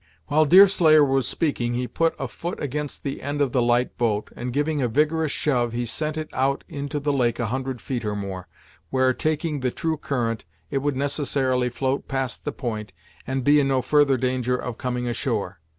[0.29, 4.31] While Deerslayer was speaking, he put a foot against the end of the light boat,
[4.35, 8.03] and giving a vigorous shove, he sent it out into the lake a hundred feet
[8.03, 8.47] or more,
[8.89, 12.93] where, taking the true current, it would necessarily float past the point,
[13.27, 15.59] and be in no further danger of coming ashore.